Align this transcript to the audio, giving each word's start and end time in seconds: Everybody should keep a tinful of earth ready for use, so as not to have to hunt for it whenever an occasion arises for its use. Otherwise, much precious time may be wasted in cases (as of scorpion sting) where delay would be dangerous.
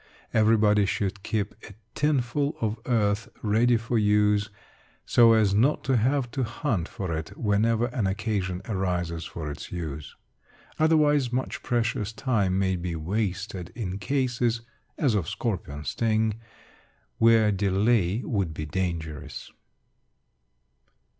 Everybody 0.33 0.87
should 0.87 1.21
keep 1.21 1.53
a 1.69 1.75
tinful 1.93 2.55
of 2.59 2.79
earth 2.87 3.29
ready 3.43 3.77
for 3.77 3.99
use, 3.99 4.49
so 5.05 5.33
as 5.33 5.53
not 5.53 5.83
to 5.83 5.95
have 5.97 6.31
to 6.31 6.41
hunt 6.43 6.87
for 6.87 7.15
it 7.15 7.37
whenever 7.37 7.85
an 7.85 8.07
occasion 8.07 8.63
arises 8.67 9.25
for 9.25 9.51
its 9.51 9.71
use. 9.71 10.15
Otherwise, 10.79 11.31
much 11.31 11.61
precious 11.61 12.13
time 12.13 12.57
may 12.57 12.75
be 12.75 12.95
wasted 12.95 13.71
in 13.75 13.99
cases 13.99 14.61
(as 14.97 15.13
of 15.13 15.29
scorpion 15.29 15.83
sting) 15.85 16.39
where 17.19 17.51
delay 17.51 18.23
would 18.25 18.55
be 18.55 18.65
dangerous. 18.65 19.51